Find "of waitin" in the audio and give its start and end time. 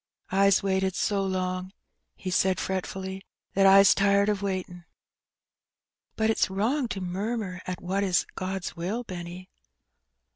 4.29-4.83